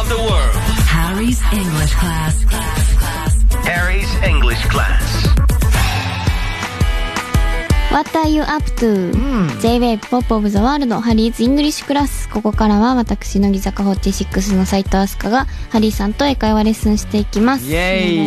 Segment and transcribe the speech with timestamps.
[0.00, 0.54] of the world.
[0.88, 2.34] Harry's English class.
[3.64, 5.26] Harry's English class.
[7.90, 9.12] What are you up to?、
[9.60, 12.30] J-Wave Pop of the World Harry's English Class。
[12.30, 17.66] ここからは私、乃木坂46の斉藤飛鳥がハリーさんと英会話レッスンしていきます。
[17.66, 17.78] イエ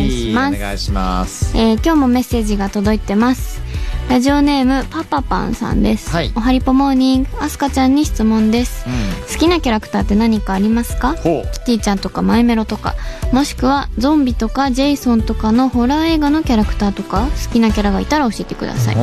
[0.06, 0.56] ーイお願いします。
[0.56, 1.58] お願いします。
[1.58, 3.62] えー今日もメッセージが届いてます。
[4.10, 6.12] ラジオネーム、パパパンさんです。
[6.12, 8.86] はいおはりぽモーニング、アスカちゃんに質問です。
[8.88, 11.16] う好きなキャラクターって何かありますか？
[11.16, 12.96] キティちゃんとかマイメロとか、
[13.32, 18.96] もしくはゾンビとかジェイソンとかのホラー映画のキャラクターとか、好きなキャラがいたら教えてください。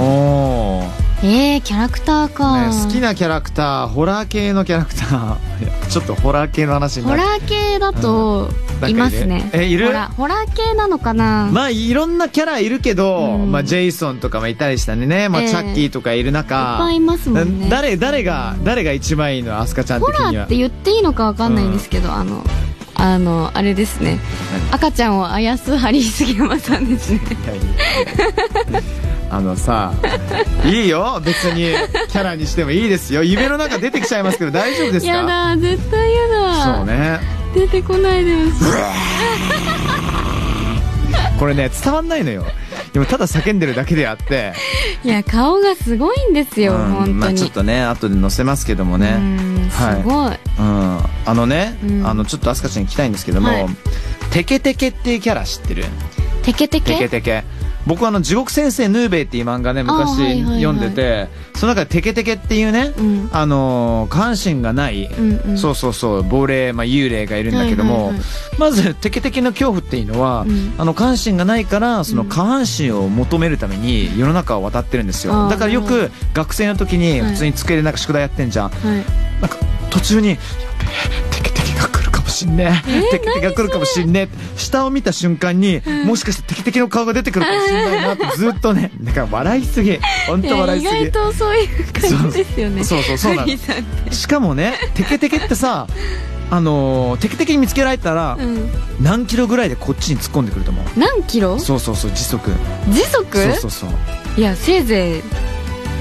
[1.22, 5.36] えー、キャラクターか、ね、好きなキャラクター、ホラー系のキャラクター。
[5.90, 7.20] ちょっとホラー系の話になる。
[7.20, 8.48] ホラー系だと、
[8.82, 9.50] うんいますね。
[9.52, 9.88] えいる？
[9.88, 20.56] ホラーホラー系なのかな、まあいろんなキャラいるけど、うんまあジェイソンとかもいたりしたりね、まあええチャッキーとかいる中、いっぱいいますもんね誰、誰が、誰が一番いいのアスカちゃんホ的にはラーって。
[20.56, 22.42] 言っていいのかわかんないんですけど、あの、
[22.94, 24.18] あの、あれですね。
[24.70, 27.20] 赤ちゃんをあやすハリー杉山さんですね。
[29.32, 29.92] あのさ、
[30.64, 31.72] いいよ、別に
[32.08, 33.22] キャラにしてもいいですよ。
[33.22, 35.12] 夢の中出てきちゃいますけど大丈夫ですか？
[35.12, 36.76] やだ、絶対やだ。
[36.76, 37.20] そうね。
[37.54, 38.64] 出てこないです。
[41.38, 42.44] これね、伝わんないのよ。
[42.92, 44.52] でもただ叫んでるだけであって、
[45.04, 47.14] いや、顔がすごいんですよ、うん本当に。
[47.14, 49.12] まあちょっとね、後で載せますけどもうね。
[49.12, 50.32] ん、すごい。
[50.58, 50.98] うん。
[51.24, 53.66] あのね、うんあの、ちょっとアスカちゃんに聞きたいんですけども、はい
[54.32, 55.84] テケテケっていうキャラ知ってる？
[56.42, 56.92] テケテケ？
[56.92, 57.42] テケテケ。
[57.86, 63.30] 僕あの、地獄先生ヌーベイっていう漫画ね、昔読んでて、その中でテケテケっていうね、うん。
[63.32, 65.58] あのー、下半身がない、うんうん。
[65.58, 68.12] そうそうそう、亡霊、まあ、幽霊がいるんだけども、
[68.58, 75.48] まず、テケテケの恐怖っていうのは、うんあの、下半身がないから、その下半身を求めるために世の中を渡ってるんですよ。
[75.48, 78.68] だからよく、学生の時にはい普通に机でなんか宿題やってんじゃん。
[78.68, 79.04] はい。
[79.40, 79.56] なんか、
[79.90, 80.38] 途中に、
[82.30, 83.10] しんねえ。
[83.10, 84.58] テケテケが来るかもしんねえ。
[84.58, 89.98] 下を見た瞬間に、もしかしてテケテケの顔が出てくるかもしんないなって ずっとね、だから笑いすぎ。
[90.26, 91.06] 本当笑い意すぎ。
[91.06, 92.84] 外とそういう感じですよね。
[92.84, 94.12] そうそうそうなの。
[94.12, 95.86] しかもね、テケテケってさ、
[96.52, 98.70] あのー、テケテケに見つけられたら、うん。
[99.00, 100.84] 何キロぐらいでこっちに突っ込んでくると思う？
[100.98, 101.58] 何キロ？
[101.60, 102.50] そうそうそう、時速。
[102.88, 103.38] 時速？
[103.38, 103.90] そうそうそう。
[104.36, 105.22] いや、せいぜ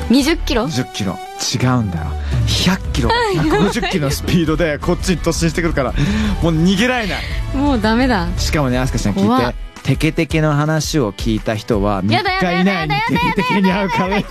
[0.09, 1.19] い20キロ？10キロ。
[1.39, 2.05] 違うんだよ。
[2.47, 5.93] 100キロ、150キロのスピードでこっちに突進してくるから、
[6.41, 7.23] もう逃げられない。
[7.55, 8.27] もうダメだ。
[8.37, 9.69] しかもね、アスカちゃん聞いて。
[9.83, 13.01] テケテケの話を聞いた人は3やだやだ日以内にテ
[13.35, 14.21] ケテケに会うから。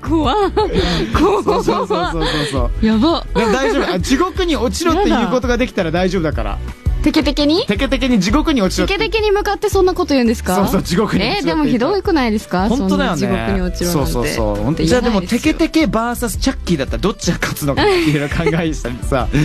[0.00, 0.70] 怖っそう
[1.18, 2.86] 怖そうそうそうそう。
[2.86, 3.26] やば。
[3.34, 3.92] 大丈夫。
[3.92, 6.58] あ地獄に落ちろっていうことができたら大丈夫だから。
[7.02, 7.64] テケテケに？
[7.66, 10.56] テケテケに地獄に落ちろってテケテケに向かってそんなこと言うんですか？
[10.56, 12.68] そうそう地獄に落ちろってえー、でもひどくないですか？
[12.68, 13.16] 本当だよね。
[13.18, 14.56] 地獄に落ちろなんてそうそうそう。
[14.64, 19.36] 本当じゃあでも、テケテケ VS チャッキーだったらどっちが勝つのかっていうのを考えしたりさ、 チ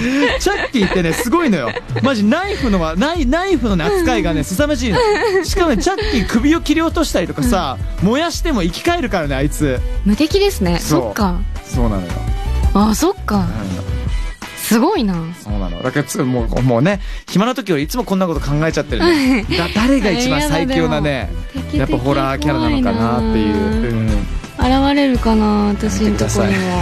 [0.49, 1.69] ャッキーってね、すごいのよ。
[2.03, 4.99] マジナイフのは、ナイナイフのね、扱いがね、凄まじいの。
[5.43, 9.79] しかもね、チャッキー首を切り落としたりとかさ、燃やしても生き返るからね、あいつ。
[10.05, 12.07] 無敵ですねそっかそうなのよ。
[12.77, 13.45] あそっかうん
[14.67, 15.13] すごいな。
[15.43, 15.81] そうなの。
[15.83, 16.99] だからつ、もう、もうね、
[17.29, 19.45] 暇な時よりいつもこんなこと考えちゃってるね。
[19.57, 21.29] だ、誰が一番最強なね、
[21.73, 23.55] やっぱホラーキャラなのかなっていう。
[23.55, 24.27] うん
[24.57, 26.81] 現れるかな私のとこにも。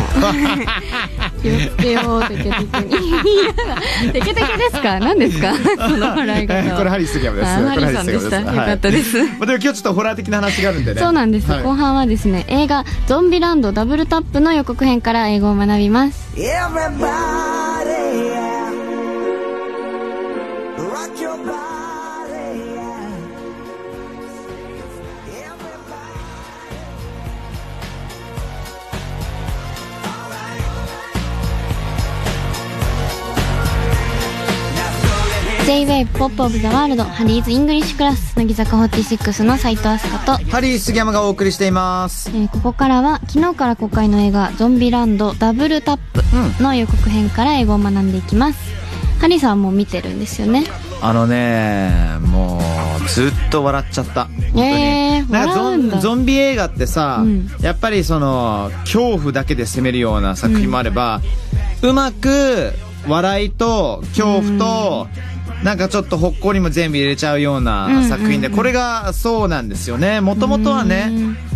[1.41, 4.99] 気をつけようテケテケにいやテケテケですか？
[4.99, 5.53] 何ですか？
[5.89, 6.77] その笑い方は。
[6.77, 7.49] これハリー杉山です。
[7.49, 8.39] あハリーさんでした。
[8.41, 9.17] いかったです。
[9.25, 11.01] まあでも今日ちょっとホラー的な話があるんでね。
[11.01, 11.63] そうなんです、はい。
[11.63, 16.29] 後半はですね映画「ゾンビランドダブルタップ」の予告編から英語を学びます。
[16.37, 17.62] Everybody,
[35.65, 40.51] J-WAVE POP OF THE WORLD ハリーズイングリッシュクラス乃木坂46の斉藤飛鳥と。
[40.51, 42.29] ハリー杉山がお送りしています。
[42.31, 46.21] えーここからは昨日から公開の映画「ゾンビランドダブルタップ」
[46.61, 48.59] の予告編から英語を学んでいきます、
[49.21, 50.65] ハリーさんも見てるんですよね？
[51.01, 52.61] あのね、も
[53.03, 54.25] う、ずっと笑っちゃった。
[54.25, 54.63] 本当に。
[54.63, 57.49] えーなんかゾンゾンビ映画ってさ、うん。
[57.61, 61.21] やっぱりその、恐怖だけで攻めるような作品もあれば、
[61.81, 62.73] うまく、
[63.07, 65.07] 笑いと、恐怖と、
[65.63, 70.19] なんかちょっとほっこりも全部入れちゃうような作品で、これがそうなんですよね。
[70.21, 71.11] もともとはね、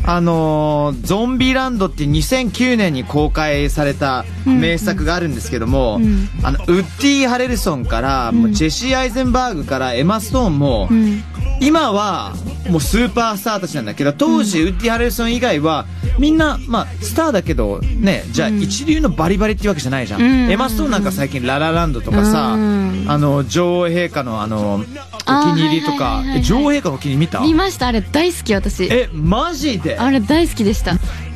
[0.05, 6.29] あのーゾンビランドって2009年に公開された名作があるんですけども、ん。
[6.43, 11.23] あの、ウッディ・ハレルソンから、もうジェシー・アイゼンバーグからエマ・ストーンも、うん。
[11.59, 12.33] 今は
[12.69, 15.85] もうスーパースターたちなんだけど当時、ウッディ・ハレルソン以外は
[16.17, 20.21] みんな、まあ、スターだけど、ね、じゃあ、一流のバリバリっていうわけじゃないじゃん。
[20.21, 20.51] うん。
[20.51, 23.05] エマストーンなんか最近、ララランドとかさ、うん。
[23.07, 24.85] あの、女王陛下のあの、お気
[25.53, 26.23] に入りとか。
[26.41, 27.41] 女王陛下のお気に入り見た？
[27.41, 28.85] 見ましたあれ大好き私。
[28.85, 29.97] え、マジで？
[29.97, 30.95] あれ大好きでした。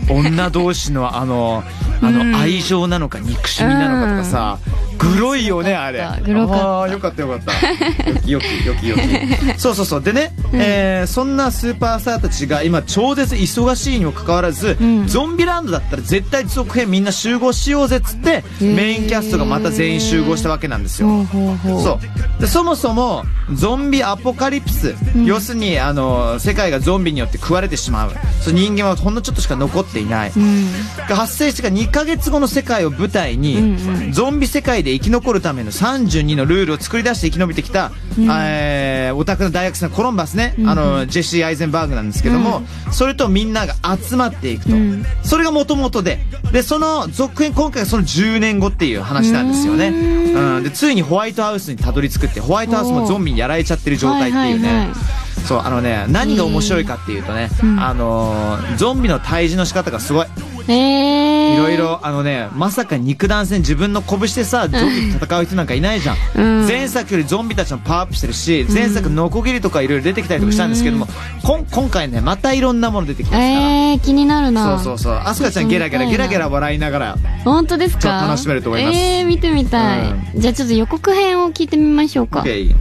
[0.10, 1.64] 女同士のあの、
[2.02, 2.32] あうん。
[2.32, 4.60] の、愛情なのか憎しみなのかとかさ、
[5.02, 6.06] グロいよね、あれ。
[6.24, 6.82] グロかった。
[6.82, 7.52] あーよかったよかった。
[7.72, 9.02] よきよきよきよき。
[9.60, 10.04] そうそうそう。
[10.04, 15.08] でね、えーそんなスーパースターたちが今超絶忙しいにもかかわらず、ん。
[15.08, 21.08] ゾンビランドだったら絶対続編みんな集合しようぜっつって、メインキャストがまた全員集合したわけなんですよ。
[21.08, 21.84] ほうほうほう。
[21.84, 22.00] そ
[22.38, 22.42] う。
[22.42, 23.24] でそもそも
[23.54, 24.96] ゾンビアポカリプス、
[25.26, 28.12] 要するにあの世界がゾンビによって食われてしまう。
[28.42, 30.68] そう人間はほんのちょっとしか残っていない、うん。
[31.10, 34.12] が発生してから2ヶ月後の世界を舞台に、うん。
[34.12, 42.62] ゾンビ世界で生き残るための32のルールを作り出して生き延びてきた、えーオタクの大学生のコロンバスね、あのジェシー・アイゼンバーグなんですけども、
[42.92, 45.06] それとみんなが集まっていくと、ん。
[45.24, 46.20] それがもともとで。
[46.52, 57.50] でその続編今回はその10年後っていう話なんですよね、うん、でついにホワイトハウスにたどり着くってホワイトハウスもゾンビにやられちゃってる状態っていうね、はいはいはいそうあのね何が面白いかっていうとね、
[57.80, 60.28] あのーゾンビの退治の仕方がすごい。
[60.28, 66.68] えー、いろいろあのねまさか肉弾戦自分の拳でさゾンビと戦う人なんかいないじゃん、うん。
[66.68, 71.08] 前作よりゾンビたちもパワーアップしてるし前作ノコギリとかいろいろ出てきたりとかしたんですけども、
[71.44, 74.80] こん今回ねまたいろんなもの出てきますから、えー、気になるな。
[74.80, 75.14] そうそうそう。
[75.14, 77.18] アスカちゃんゲラゲラゲラゲラ笑いながら。
[77.44, 78.22] 本当ですか？
[78.22, 78.98] と楽しめると思います。
[78.98, 82.42] えー、見てみたい、じゃあちょっと予告編を聞いてみましょうか。
[82.42, 82.76] OK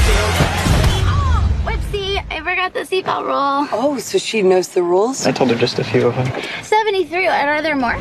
[0.00, 0.28] still
[1.66, 3.68] Whoopsie, I forgot the seatbelt rule.
[3.72, 5.26] Oh, so she knows the rules?
[5.26, 6.28] I told her just a few of them.
[6.62, 7.98] 73, are there more?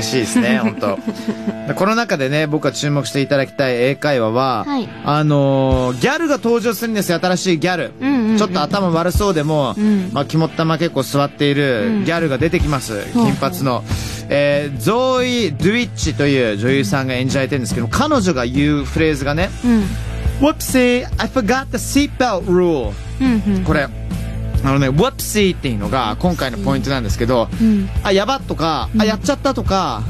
[0.00, 0.98] あ激しいですね、 本当。
[1.68, 4.88] でこの中でね、僕が注目していただきたい英会話は、はい。
[5.04, 7.92] あのーギャルが登場するんですよ、新しいギャル。
[8.00, 8.38] うんうんうん。
[8.38, 10.10] ちょっと頭悪そうでも、ん。
[10.12, 13.84] まあ肝っ玉結構座っているギャルが出てきます、金髪の。
[14.32, 19.84] えー、ゾーイ・ドゥイッチという女優さんが演じられてるんですけど、彼女が言うフレーズがね、うん。
[20.40, 22.92] Whoopsie, I forgot the seatbelt rule.
[23.20, 23.64] うんうん。
[23.64, 23.88] これ、
[24.64, 27.88] あのね、Whoopsie っていうのが今回のポイントなんですけど、うん。
[28.02, 30.02] あ、やばっとか、あ、やっちゃったとか、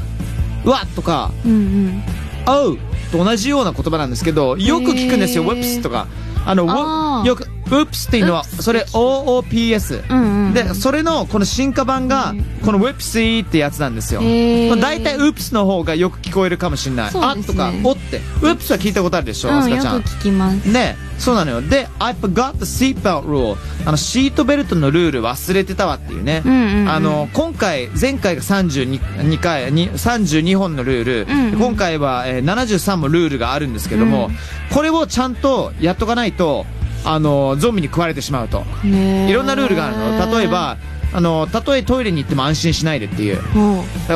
[0.65, 2.03] うわっとか、うんうん。
[2.47, 2.77] おう
[3.11, 5.51] と同じような言葉なんですけど、よく聞くんですよ、へー。
[5.51, 6.07] Whoops とか。
[6.45, 10.03] あの、よく、Whoops っていうのは、それ OOPS。
[10.09, 12.35] うんうんで、それの、この進化版が、
[12.65, 14.21] この Whoopsie ってやつなんですよ。
[14.21, 17.13] 大体 Oops の方がよく聞こえるかもしれない。
[17.13, 18.19] ねあとか、おって。
[18.41, 20.09] Oops は聞いたことあるでしょ、うん、あすかちゃんよく。
[20.09, 21.61] 聞きますねそうなのよ。
[21.61, 23.55] で、I forgot the seatbelt rule.
[23.85, 26.41] あの、シートベルトのルール忘れてたわっていうね。
[26.43, 31.27] うんうんうんあの、今回、前回が32 2回、に32本のルール。
[31.29, 34.31] うんうん今回は、えー73もルールがあるんですけども、
[34.73, 36.65] これをちゃんとやっとかないと、
[37.03, 38.63] あの、ゾンビに食われてしまうと。
[38.83, 40.37] ねいろんなルールがあるの。
[40.37, 40.77] 例えば、
[41.13, 43.39] あの、たとえトイレに行っても安心しないでっていう。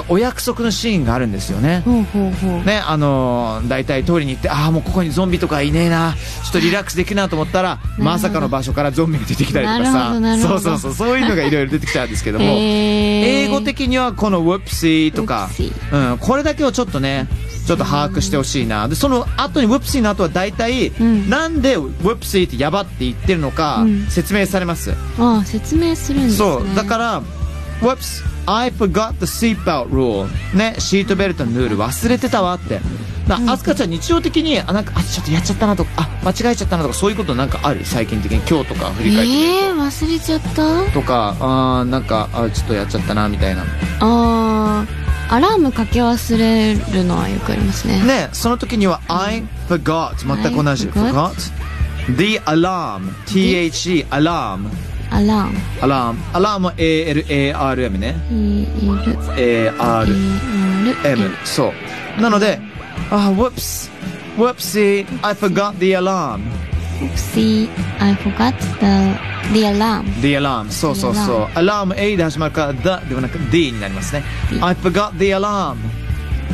[0.08, 1.84] お約束のシーンがあるんですよね。
[2.66, 11.20] ね、あのー、大体トイレに行って、ああ、もうここにゾンビとかいねえな、ちょっとリラックスできるなと思ったら、 まさかの場所からゾンビが出てきたりとかさ、そうそうそう、そう。
[11.20, 15.50] いうのがいろいろ出てきちゃうんですけども、 英語的にはこの whoopsie とか。
[15.92, 17.28] うん、これだけをちょっとね、
[17.66, 18.88] ちょっと把握してほしいな。
[18.88, 24.92] で、その後に whoopsie の後は大体、んなんで whoopsie ってやばって言ってるのかうん説明されます？
[25.20, 27.22] ああ説明するんですねそう、だから、
[27.82, 30.28] Whoops, I forgot the seatbelt rule.
[30.56, 32.80] ね、シートベルトのルール忘れてたわって。
[33.28, 37.84] だあすかちゃん日常的に、あ、なんか、あ、ちょっとやっちゃったなとか、あ、間違えちゃったなとか、そういうことなんかある？
[37.84, 40.86] 最近的に今日とか振り返ってみるえー、忘れちゃった？
[40.86, 40.92] と。
[40.92, 43.64] とか、あーなんか、あ、ちょっとやっちゃったな、みたいな。
[44.00, 50.16] あーアラームかけ忘れるのはよくありますねね、その時には、I forgot.
[50.18, 50.88] 全く同じ。
[50.88, 51.34] Forgot.
[52.18, 53.12] The alarm.
[53.26, 54.70] T-H-E, alarm.
[55.12, 56.16] アラーム alarm.
[56.34, 58.16] alarm は A-L-A-R-M ね。
[59.38, 60.16] A-R-M。
[61.44, 61.74] そ
[62.18, 62.22] う。
[62.22, 62.60] なので、
[63.10, 63.90] あ、whoops。
[64.38, 66.42] Whoopsie, I forgot the alarm.
[67.17, 67.69] See,
[67.99, 69.17] I forgot the,
[69.53, 70.05] the alarm.
[70.21, 70.71] The alarm.
[70.71, 71.49] そうそうそう。
[71.55, 74.23] アラーム A で始まるから the ではなく D になりますね。
[74.61, 75.77] I forgot the alarm.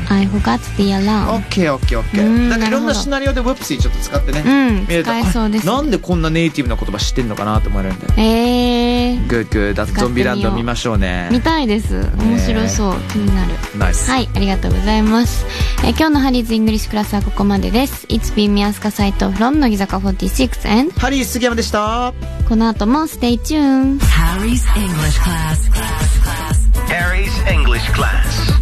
[0.10, 1.41] I forgot the alarm.
[1.48, 2.21] OK, OK, う OK.
[2.24, 4.43] んだからいろんななるほどシナリオで Whoopsie ちょっと使ってね。
[4.45, 8.07] うん見ると使えそうですあなんでこんなネイティブな言葉知ってんのかなと思えるんで。
[8.17, 9.74] えー、Good, good.
[9.74, 11.29] だってゾンビランド見ましょうね。
[11.31, 12.05] 見たいです。
[12.17, 12.95] 面白そう。
[13.12, 13.51] 気になる。
[13.77, 14.10] Nice。
[14.10, 15.45] はい、ありがとうございます。
[15.83, 18.07] えー今日の Harry's English Class はここまでです。
[18.07, 22.13] It's been me 飛鳥斎藤 from 乃木坂46 and ハリー杉山でした。
[22.48, 24.00] この後も Stay tuned!
[24.00, 25.69] Harry's English class.
[26.88, 28.61] Harry's English class.